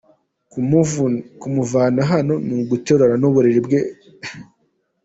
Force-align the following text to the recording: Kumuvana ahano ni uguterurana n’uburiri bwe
Kumuvana 1.39 1.99
ahano 2.05 2.35
ni 2.45 2.53
uguterurana 2.61 3.15
n’uburiri 3.19 3.59
bwe 3.65 3.79